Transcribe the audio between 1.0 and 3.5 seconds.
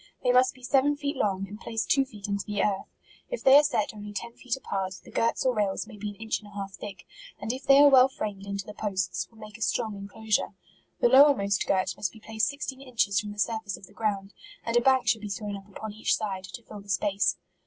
long, and placed two feet into the earth. If